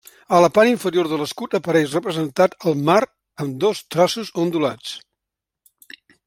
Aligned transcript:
A 0.35 0.37
la 0.43 0.47
part 0.53 0.69
inferior 0.69 1.09
de 1.11 1.19
l'escut 1.19 1.53
apareix 1.59 1.93
representat 1.97 2.57
el 2.71 2.79
mar 2.89 2.97
amb 3.45 3.61
dos 3.65 3.83
traços 3.97 4.33
ondulats. 4.45 4.99